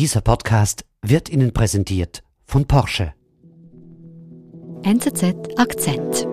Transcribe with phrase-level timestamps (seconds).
[0.00, 3.12] Dieser Podcast wird Ihnen präsentiert von Porsche.
[4.82, 6.26] NZZ Akzent.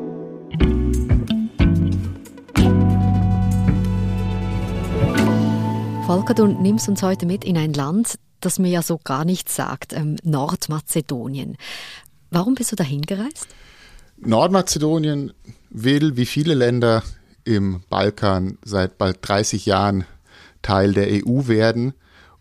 [6.05, 9.57] Volker, du nimmst uns heute mit in ein Land, das mir ja so gar nichts
[9.57, 11.57] sagt, ähm, Nordmazedonien.
[12.31, 13.47] Warum bist du dahin gereist?
[14.15, 15.33] Nordmazedonien
[15.69, 17.03] will, wie viele Länder
[17.43, 20.05] im Balkan, seit bald 30 Jahren
[20.61, 21.93] Teil der EU werden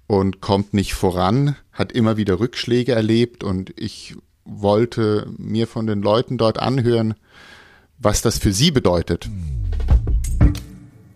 [0.07, 6.03] und kommt nicht voran, hat immer wieder Rückschläge erlebt und ich wollte mir von den
[6.03, 7.15] Leuten dort anhören,
[7.99, 9.29] was das für sie bedeutet.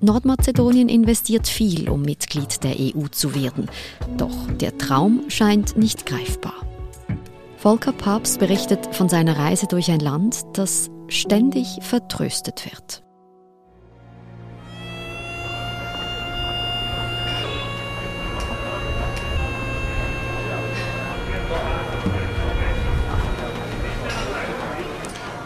[0.00, 3.68] Nordmazedonien investiert viel, um Mitglied der EU zu werden.
[4.16, 6.54] Doch der Traum scheint nicht greifbar.
[7.58, 13.02] Volker Papst berichtet von seiner Reise durch ein Land, das ständig vertröstet wird.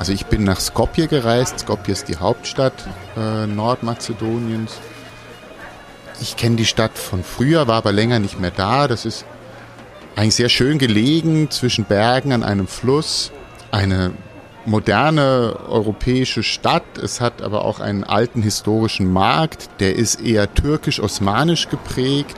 [0.05, 1.61] Also ich bin nach Skopje gereist.
[1.61, 2.75] Skopje ist die Hauptstadt
[3.17, 4.79] äh, Nordmazedoniens.
[6.21, 8.87] Ich kenne die Stadt von früher, war aber länger nicht mehr da.
[8.87, 9.25] Das ist
[10.15, 13.33] eigentlich sehr schön gelegen zwischen Bergen an einem Fluss.
[13.71, 14.13] Eine
[14.67, 16.99] moderne europäische Stadt.
[17.03, 19.71] Es hat aber auch einen alten historischen Markt.
[19.81, 22.37] Der ist eher türkisch-osmanisch geprägt.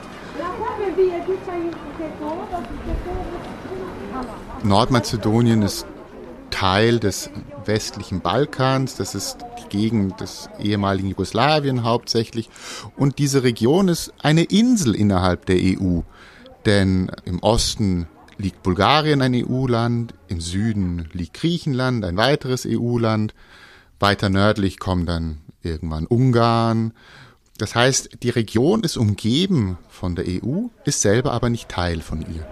[4.63, 5.85] Nordmazedonien ist
[6.49, 7.29] Teil des
[7.67, 8.95] westlichen Balkans.
[8.95, 12.49] Das ist die Gegend des ehemaligen Jugoslawien hauptsächlich.
[12.95, 16.01] Und diese Region ist eine Insel innerhalb der EU.
[16.65, 18.07] Denn im Osten
[18.37, 23.33] liegt Bulgarien, ein EU-Land, im Süden liegt Griechenland, ein weiteres EU-Land.
[23.99, 26.93] Weiter nördlich kommt dann irgendwann Ungarn.
[27.57, 32.21] Das heißt, die Region ist umgeben von der EU, ist selber aber nicht Teil von
[32.21, 32.45] ihr.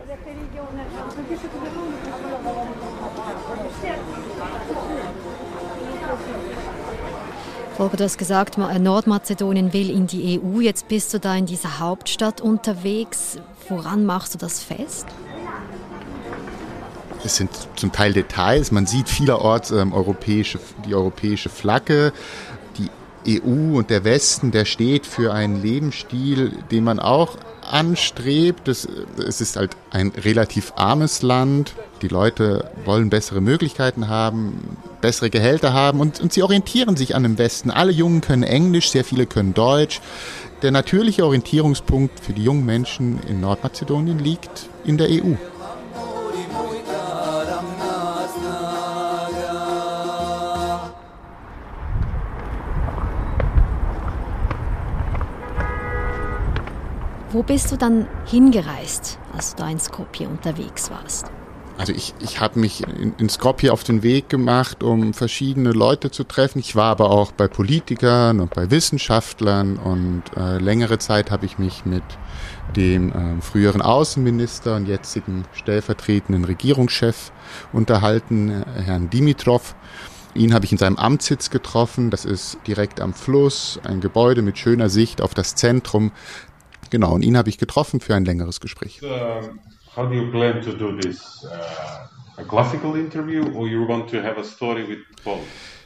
[7.77, 10.61] Volker, du hast gesagt, Nordmazedonien will in die EU.
[10.61, 13.37] Jetzt bist du da in dieser Hauptstadt unterwegs.
[13.67, 15.05] Woran machst du das fest?
[17.25, 18.71] Es sind zum Teil Details.
[18.71, 22.13] Man sieht vielerorts ähm, europäische, die europäische Flagge.
[22.77, 22.89] Die
[23.27, 28.67] EU und der Westen, der steht für einen Lebensstil, den man auch anstrebt.
[28.67, 28.87] Es,
[29.17, 31.75] es ist halt ein relativ armes Land.
[32.01, 37.23] Die Leute wollen bessere Möglichkeiten haben, bessere Gehälter haben und, und sie orientieren sich an
[37.23, 37.71] dem Westen.
[37.71, 40.01] Alle Jungen können Englisch, sehr viele können Deutsch.
[40.61, 45.35] Der natürliche Orientierungspunkt für die jungen Menschen in Nordmazedonien liegt in der EU.
[57.35, 61.25] Wo bist du dann hingereist, als du da in Skopje unterwegs warst?
[61.77, 66.11] Also ich, ich habe mich in, in Skopje auf den Weg gemacht, um verschiedene Leute
[66.11, 66.59] zu treffen.
[66.59, 71.57] Ich war aber auch bei Politikern und bei Wissenschaftlern und äh, längere Zeit habe ich
[71.57, 72.03] mich mit
[72.77, 77.33] dem äh, früheren Außenminister und jetzigen stellvertretenden Regierungschef
[77.73, 79.75] unterhalten, Herrn Dimitrov.
[80.35, 82.11] Ihn habe ich in seinem Amtssitz getroffen.
[82.11, 86.11] Das ist direkt am Fluss, ein Gebäude mit schöner Sicht auf das Zentrum.
[86.89, 89.01] Genau, und ihn habe ich getroffen für ein längeres Gespräch.
[89.01, 89.07] Uh,
[89.95, 91.43] how do you plan to do this?
[91.43, 95.39] Uh, a classical interview or you want to have a story with Paul?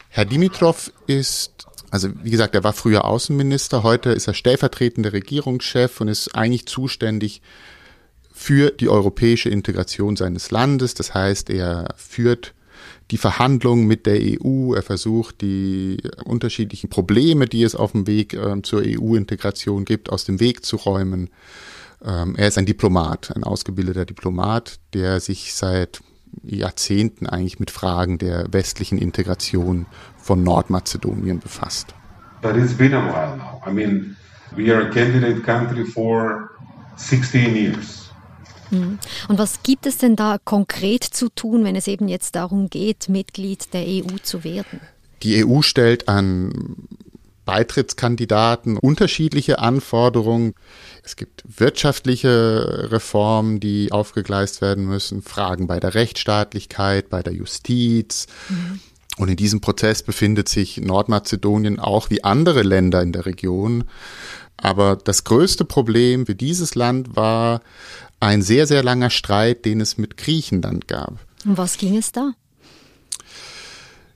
[0.09, 6.01] Herr Dimitrov ist, also wie gesagt, er war früher Außenminister, heute ist er stellvertretender Regierungschef
[6.01, 7.41] und ist eigentlich zuständig
[8.33, 10.93] für die europäische Integration seines Landes.
[10.93, 12.53] Das heißt, er führt
[13.11, 18.33] die Verhandlungen mit der EU, er versucht die unterschiedlichen Probleme, die es auf dem Weg
[18.33, 21.29] äh, zur EU-Integration gibt, aus dem Weg zu räumen.
[22.03, 26.01] Ähm, er ist ein Diplomat, ein ausgebildeter Diplomat, der sich seit
[26.43, 29.85] Jahrzehnten eigentlich mit Fragen der westlichen Integration
[30.17, 31.93] von Nordmazedonien befasst.
[32.41, 33.61] But it's been a while now.
[33.65, 34.15] I mean,
[34.55, 36.49] we are a candidate country for
[36.95, 37.98] 16 years.
[38.71, 38.99] Mhm.
[39.27, 43.09] Und was gibt es denn da konkret zu tun, wenn es eben jetzt darum geht,
[43.09, 44.81] Mitglied der EU zu werden?
[45.23, 46.75] Die EU stellt an
[47.49, 50.53] Beitrittskandidaten unterschiedliche Anforderungen.
[51.03, 58.27] Es gibt wirtschaftliche Reformen, die aufgegleist werden müssen, Fragen bei der Rechtsstaatlichkeit, bei der Justiz.
[58.49, 58.79] Mhm.
[59.17, 63.85] Und in diesem Prozess befindet sich Nordmazedonien auch wie andere Länder in der Region.
[64.55, 67.61] Aber das größte Problem für dieses Land war
[68.19, 71.19] ein sehr, sehr langer Streit, den es mit Griechenland gab.
[71.45, 72.33] Um was ging es da?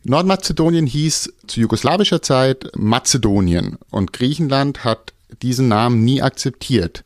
[0.03, 7.05] Nordmazedonien hieß zu jugoslawischer Zeit Mazedonien und Griechenland hat diesen Namen nie akzeptiert,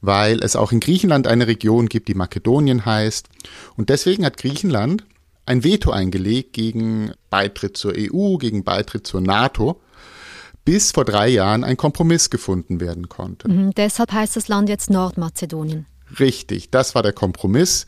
[0.00, 3.28] weil es auch in Griechenland eine Region gibt, die Makedonien heißt.
[3.76, 5.04] Und deswegen hat Griechenland
[5.44, 9.80] ein Veto eingelegt gegen Beitritt zur EU, gegen Beitritt zur NATO,
[10.64, 13.48] bis vor drei Jahren ein Kompromiss gefunden werden konnte.
[13.48, 15.86] Mhm, deshalb heißt das Land jetzt Nordmazedonien.
[16.18, 17.86] Richtig, das war der Kompromiss.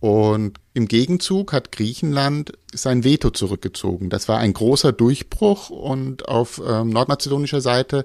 [0.00, 4.10] Und im Gegenzug hat Griechenland sein Veto zurückgezogen.
[4.10, 8.04] Das war ein großer Durchbruch und auf ähm, nordmazedonischer Seite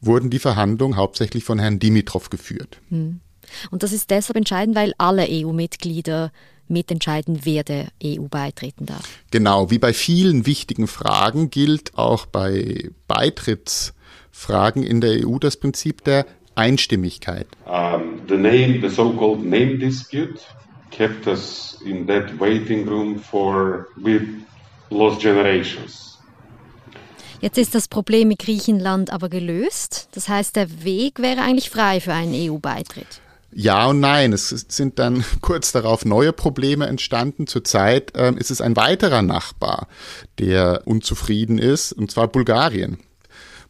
[0.00, 2.78] wurden die Verhandlungen hauptsächlich von Herrn Dimitrov geführt.
[2.90, 3.20] Mhm.
[3.70, 6.32] Und das ist deshalb entscheidend, weil alle EU-Mitglieder
[6.68, 9.08] mitentscheiden, wer der EU beitreten darf.
[9.30, 16.02] Genau, wie bei vielen wichtigen Fragen gilt auch bei Beitrittsfragen in der EU das Prinzip
[16.04, 17.46] der Einstimmigkeit.
[17.66, 20.40] Um, the name, the so-called name dispute,
[20.90, 24.22] kept us in that waiting room for with
[24.90, 26.18] lost generations.
[27.40, 30.08] Jetzt ist das Problem mit Griechenland aber gelöst.
[30.12, 33.20] Das heißt, der Weg wäre eigentlich frei für einen EU-Beitritt.
[33.52, 34.32] Ja und nein.
[34.32, 37.46] Es sind dann kurz darauf neue Probleme entstanden.
[37.46, 39.88] Zurzeit ähm, ist es ein weiterer Nachbar,
[40.38, 42.98] der unzufrieden ist, und zwar Bulgarien.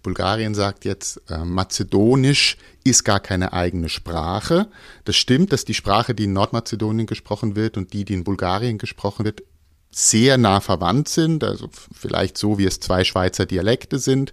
[0.06, 4.68] Bulgarien sagt jetzt, äh, Mazedonisch ist gar keine eigene Sprache.
[5.04, 8.78] Das stimmt, dass die Sprache, die in Nordmazedonien gesprochen wird und die, die in Bulgarien
[8.78, 9.42] gesprochen wird,
[9.90, 14.32] sehr nah verwandt sind, also vielleicht so, wie es zwei Schweizer Dialekte sind.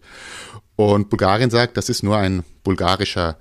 [0.75, 3.39] Und Bulgarien sagt, das ist nur ein bulgarischer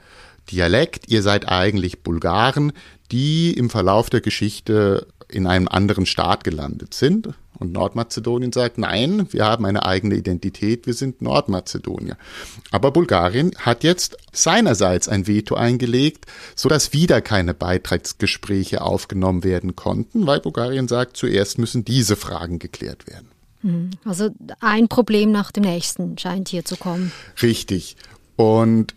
[0.51, 1.11] Dialekt.
[1.11, 2.73] Ihr seid eigentlich Bulgaren,
[3.11, 7.29] die im Verlauf der Geschichte in einem anderen Staat gelandet sind.
[7.63, 12.19] Und Nordmazedonien sagt, nein, wir haben eine eigene Identität, wir sind Nordmazedonier.
[12.71, 16.27] Aber Bulgarien hat jetzt seinerseits ein Veto eingelegt,
[16.57, 23.07] sodass wieder keine Beitrittsgespräche aufgenommen werden konnten, weil Bulgarien sagt, zuerst müssen diese Fragen geklärt
[23.07, 23.29] werden.
[23.61, 24.31] Hm, also
[24.61, 27.13] ein Problem nach dem nächsten scheint hier zu kommen.
[27.41, 27.97] Richtig.
[28.37, 28.95] Und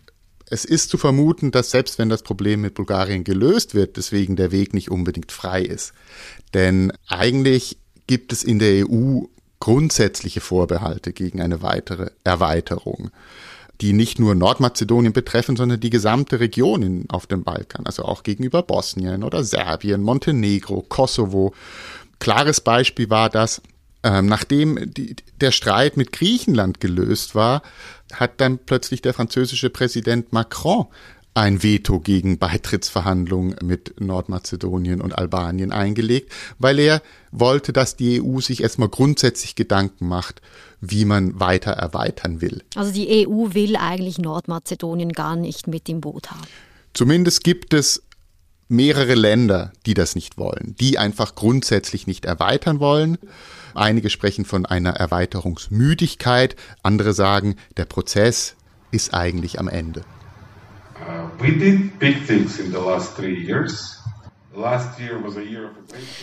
[0.48, 4.52] es ist zu vermuten, dass selbst wenn das Problem mit Bulgarien gelöst wird, deswegen der
[4.52, 5.92] Weg nicht unbedingt frei ist.
[6.54, 9.22] Denn eigentlich gibt es in der EU
[9.60, 13.10] grundsätzliche Vorbehalte gegen eine weitere Erweiterung,
[13.80, 18.22] die nicht nur Nordmazedonien betreffen, sondern die gesamte Region in, auf dem Balkan, also auch
[18.22, 21.54] gegenüber Bosnien oder Serbien, Montenegro, Kosovo.
[22.18, 23.60] Klares Beispiel war das,
[24.02, 27.62] ähm, nachdem die, der Streit mit Griechenland gelöst war,
[28.12, 30.86] hat dann plötzlich der französische Präsident Macron
[31.36, 38.40] ein Veto gegen Beitrittsverhandlungen mit Nordmazedonien und Albanien eingelegt, weil er wollte, dass die EU
[38.40, 40.40] sich erstmal grundsätzlich Gedanken macht,
[40.80, 42.62] wie man weiter erweitern will.
[42.74, 46.40] Also die EU will eigentlich Nordmazedonien gar nicht mit im Boot haben.
[46.94, 48.02] Zumindest gibt es
[48.68, 53.18] mehrere Länder, die das nicht wollen, die einfach grundsätzlich nicht erweitern wollen.
[53.74, 58.56] Einige sprechen von einer Erweiterungsmüdigkeit, andere sagen, der Prozess
[58.90, 60.02] ist eigentlich am Ende.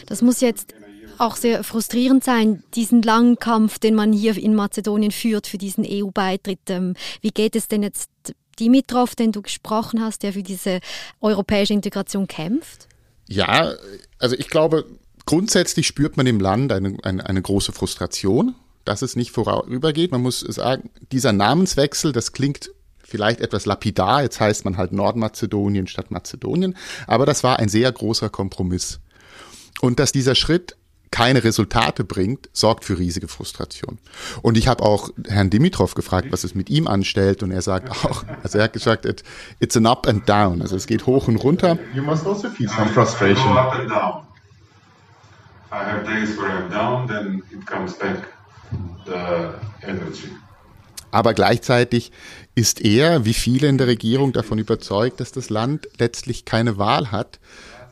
[0.08, 0.74] Das muss jetzt
[1.18, 5.86] auch sehr frustrierend sein, diesen langen Kampf, den man hier in Mazedonien führt für diesen
[5.88, 6.60] EU-Beitritt.
[6.70, 8.10] Ähm, wie geht es denn jetzt
[8.60, 10.80] Dimitrov, den du gesprochen hast, der für diese
[11.22, 12.88] europäische Integration kämpft?
[13.28, 13.74] Ja,
[14.20, 14.86] also ich glaube,
[15.26, 18.56] grundsätzlich spürt man im Land eine, eine, eine große Frustration,
[18.86, 20.12] dass es nicht vorübergeht.
[20.12, 22.72] Man muss sagen, dieser Namenswechsel, das klingt
[23.04, 26.76] vielleicht etwas lapidar, jetzt heißt man halt Nordmazedonien statt Mazedonien,
[27.08, 29.00] aber das war ein sehr großer Kompromiss.
[29.82, 30.76] Und dass dieser Schritt
[31.14, 34.00] keine Resultate bringt, sorgt für riesige Frustration.
[34.42, 37.92] Und ich habe auch Herrn Dimitrov gefragt, was es mit ihm anstellt, und er sagt
[38.06, 39.24] auch, also er hat gesagt, it,
[39.60, 41.78] it's an up and down, also es geht hoch und runter.
[41.94, 43.56] You must also feel some frustration.
[43.56, 44.24] Up and down.
[45.72, 48.28] I have days where I'm down, then it comes back
[49.06, 49.54] the
[49.88, 50.30] energy.
[51.12, 52.12] Aber gleichzeitig
[52.56, 57.12] ist er, wie viele in der Regierung, davon überzeugt, dass das Land letztlich keine Wahl
[57.12, 57.40] hat.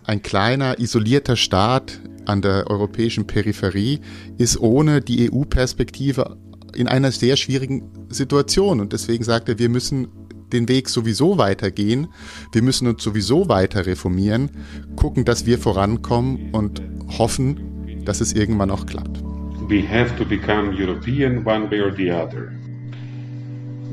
[0.03, 4.01] Ein kleiner, isolierter Staat an der europäischen Peripherie
[4.37, 6.37] ist ohne die EU-Perspektive
[6.75, 8.79] in einer sehr schwierigen Situation.
[8.79, 10.07] Und deswegen sagt er, wir müssen
[10.53, 12.07] den Weg sowieso weitergehen.
[12.51, 14.51] Wir müssen uns sowieso weiter reformieren,
[14.95, 16.81] gucken, dass wir vorankommen und
[17.17, 19.23] hoffen, dass es irgendwann auch klappt.
[19.69, 22.51] We have to become European one way or the other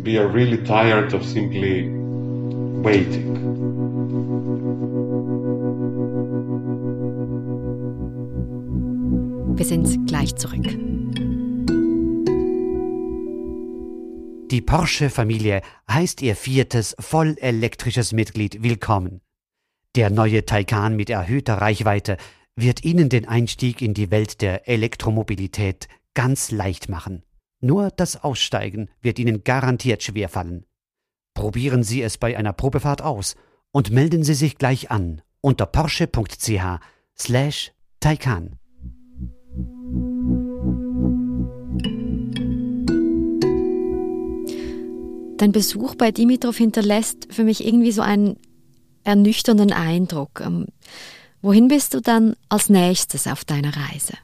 [0.08, 1.86] we are really tired of simply
[2.82, 3.26] waiting.
[9.54, 10.64] Wir sind gleich zurück.
[14.50, 15.60] Die Porsche-Familie
[15.90, 19.20] heißt ihr viertes vollelektrisches Mitglied willkommen.
[19.94, 22.16] Der neue Taycan mit erhöhter Reichweite
[22.56, 27.24] wird Ihnen den Einstieg in die Welt der Elektromobilität ganz leicht machen.
[27.60, 30.64] Nur das Aussteigen wird Ihnen garantiert schwerfallen.
[31.34, 33.34] Probieren Sie es bei einer Probefahrt aus
[33.72, 36.80] und melden Sie sich gleich an unter porsche.ch
[37.16, 38.58] slash Taycan.
[45.36, 48.36] Dein Besuch bei Dimitrov hinterlässt für mich irgendwie so einen
[49.04, 50.40] ernüchternden Eindruck.
[50.44, 50.66] Ähm,
[51.42, 54.14] wohin bist du dann als nächstes auf deiner Reise?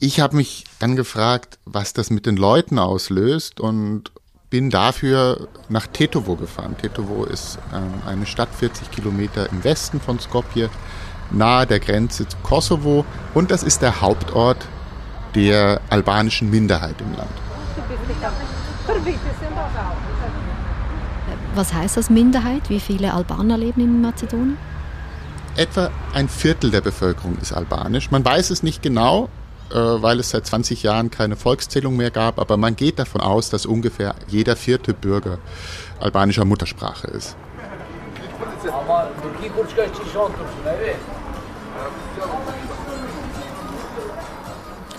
[0.00, 4.12] Ich habe mich dann gefragt, was das mit den Leuten auslöst und
[4.48, 6.76] bin dafür nach Tetovo gefahren.
[6.80, 10.70] Tetovo ist ähm, eine Stadt 40 Kilometer im Westen von Skopje,
[11.32, 14.64] nahe der Grenze zu Kosovo und das ist der Hauptort
[15.34, 17.30] der albanischen Minderheit im Land.
[21.56, 22.70] Was heißt das Minderheit?
[22.70, 24.58] Wie viele Albaner leben in Mazedonien?
[25.56, 28.12] Etwa ein Viertel der Bevölkerung ist albanisch.
[28.12, 29.37] Man weiß es nicht genau, äh,
[29.70, 33.66] weil es seit 20 Jahren keine Volkszählung mehr gab, aber man geht davon aus, dass
[33.66, 35.38] ungefähr jeder vierte Bürger
[36.00, 37.36] albanischer Muttersprache ist.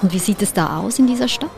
[0.02, 1.50] Und wie sieht es da aus in dieser Stadt?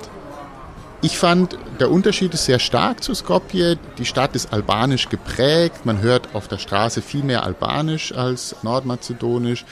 [1.03, 3.79] Ich fand, der Unterschied ist sehr stark zu Skopje.
[3.97, 5.83] Die Stadt ist albanisch geprägt.
[5.83, 9.65] Man hört auf der Straße viel mehr albanisch als nordmazedonisch.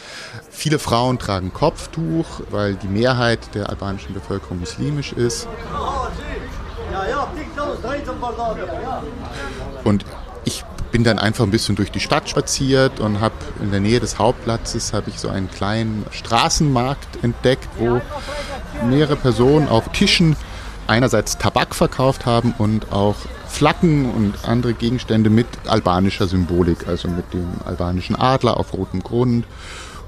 [0.49, 5.47] Viele Frauen tragen Kopftuch, weil die Mehrheit der albanischen Bevölkerung muslimisch ist.
[9.83, 10.05] Und
[10.45, 13.99] ich bin dann einfach ein bisschen durch die Stadt spaziert und habe in der Nähe
[13.99, 18.01] des Hauptplatzes habe ich so einen kleinen Straßenmarkt entdeckt, wo
[18.87, 20.35] mehrere Personen auf Tischen
[20.89, 23.15] einerseits Tabak verkauft haben und auch
[23.47, 29.45] Flaggen und andere Gegenstände mit albanischer Symbolik, also mit dem albanischen Adler auf rotem Grund.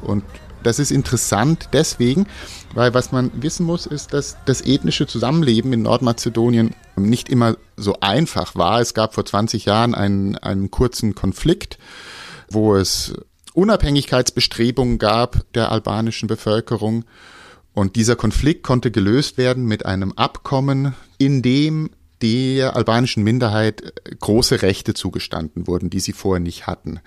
[0.01, 0.23] Und
[0.63, 2.27] das ist interessant deswegen,
[2.73, 7.97] weil was man wissen muss, ist, dass das ethnische Zusammenleben in Nordmazedonien nicht immer so
[7.99, 8.79] einfach war.
[8.79, 11.77] Es gab vor 20 Jahren einen, einen kurzen Konflikt,
[12.49, 13.13] wo es
[13.53, 17.05] Unabhängigkeitsbestrebungen gab der albanischen Bevölkerung
[17.73, 21.89] und dieser Konflikt konnte gelöst werden mit einem Abkommen, in dem
[22.21, 26.99] der albanischen Minderheit große Rechte zugestanden wurden, die sie vorher nicht hatten.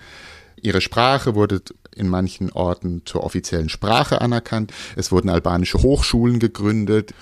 [0.61, 1.61] Ihre Sprache wurde
[1.95, 4.73] in manchen Orten zur offiziellen Sprache anerkannt.
[4.95, 7.13] Es wurden albanische Hochschulen gegründet.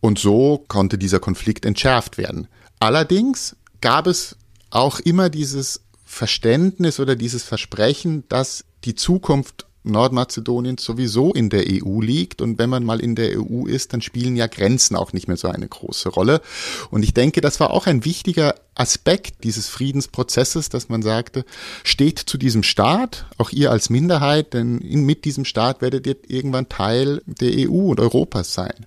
[0.00, 2.48] Und so konnte dieser Konflikt entschärft werden.
[2.78, 4.36] Allerdings gab es
[4.70, 12.00] auch immer dieses Verständnis oder dieses Versprechen, dass die Zukunft Nordmazedonien sowieso in der EU
[12.00, 12.42] liegt.
[12.42, 15.36] Und wenn man mal in der EU ist, dann spielen ja Grenzen auch nicht mehr
[15.36, 16.40] so eine große Rolle.
[16.90, 21.44] Und ich denke, das war auch ein wichtiger Aspekt dieses Friedensprozesses, dass man sagte,
[21.84, 26.68] steht zu diesem Staat, auch ihr als Minderheit, denn mit diesem Staat werdet ihr irgendwann
[26.68, 28.86] Teil der EU und Europas sein.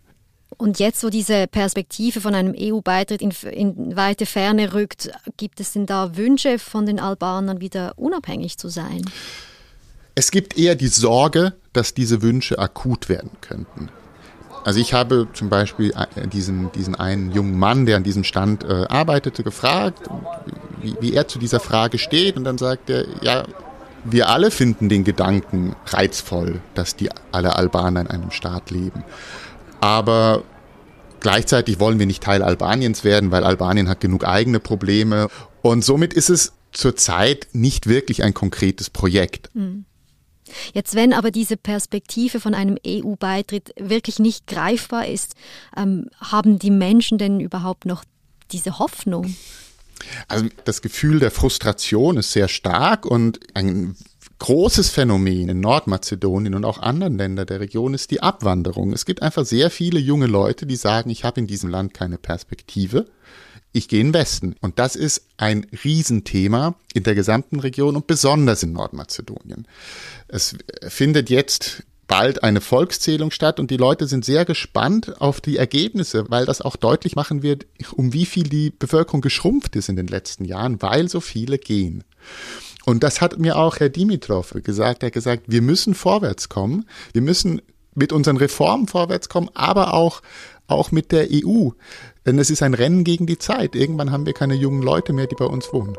[0.58, 5.74] Und jetzt, wo diese Perspektive von einem EU-Beitritt in, in, weite Ferne rückt, gibt es
[5.74, 9.04] denn da Wünsche von den Albanern, wieder unabhängig zu sein?
[10.16, 13.90] Es gibt eher die Sorge, dass diese Wünsche akut werden könnten.
[14.64, 18.64] Also ich habe zum Beispiel äh, diesen, diesen einen jungen Mann, der an diesem Stand
[18.64, 20.10] äh, arbeitete, gefragt,
[20.82, 22.38] wie, wie er zu dieser Frage steht.
[22.38, 23.46] Und dann sagt er, ja,
[24.06, 29.04] wir alle finden den Gedanken reizvoll, dass die alle Albaner in einem Staat leben.
[29.82, 30.44] Aber
[31.20, 35.28] gleichzeitig wollen wir nicht Teil Albaniens werden, weil Albanien hat genug eigene Probleme.
[35.62, 39.50] Und somit ist es zurzeit nicht wirklich ein konkretes Projekt.
[39.54, 39.86] Mhm.
[40.74, 45.36] Jetzt, wenn aber diese Perspektive von einem EU-Beitritt wirklich nicht greifbar ist,
[45.78, 48.04] ähm, haben die Menschen denn überhaupt noch
[48.52, 49.36] diese Hoffnung?
[50.28, 53.96] Also das Gefühl der Frustration ist sehr stark und ein
[54.40, 58.92] großes Phänomen in Nordmazedonien und auch anderen Ländern der Region ist die Abwanderung.
[58.92, 62.18] Es gibt einfach sehr viele junge Leute, die sagen, ich habe in diesem Land keine
[62.18, 63.06] Perspektive
[63.74, 64.56] ich gehe in den Westen.
[64.62, 69.68] Und das ist ein Riesenthema in der gesamten Region und besonders in Nordmazedonien.
[70.28, 70.56] Es
[70.88, 76.30] findet jetzt bald eine Volkszählung statt und die Leute sind sehr gespannt auf die Ergebnisse,
[76.30, 80.08] weil das auch deutlich machen wird, um wie viel die Bevölkerung geschrumpft ist in den
[80.08, 82.04] letzten Jahren, weil so viele gehen.
[82.86, 85.04] Und das hat mir auch Herr Dimitrov gesagt.
[85.04, 86.86] Er hat gesagt, wir müssen vorwärts kommen.
[87.14, 87.62] Wir müssen
[87.96, 90.22] mit unseren Reformen vorwärts kommen, aber auch,
[90.68, 91.70] auch mit der EU.
[92.26, 93.76] Denn es ist ein Rennen gegen die Zeit.
[93.76, 95.96] Irgendwann haben wir keine jungen Leute mehr, die bei uns wohnen.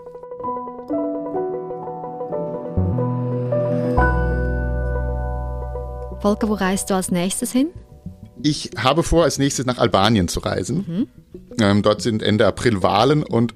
[6.21, 7.69] Volker, wo reist du als nächstes hin?
[8.43, 10.85] Ich habe vor, als nächstes nach Albanien zu reisen.
[10.87, 11.09] Mhm.
[11.61, 13.55] Ähm, dort sind Ende April Wahlen und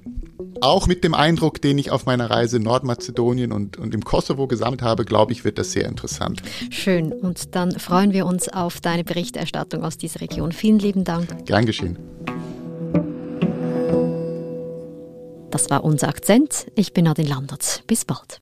[0.61, 4.47] auch mit dem Eindruck, den ich auf meiner Reise in Nordmazedonien und, und im Kosovo
[4.47, 6.43] gesammelt habe, glaube ich, wird das sehr interessant.
[6.71, 7.13] Schön.
[7.13, 10.53] Und dann freuen wir uns auf deine Berichterstattung aus dieser Region.
[10.53, 11.47] Vielen lieben Dank.
[11.47, 11.99] Gern geschehen.
[15.51, 16.67] Das war unser Akzent.
[16.75, 17.83] Ich bin Nadine Landert.
[17.87, 18.41] Bis bald.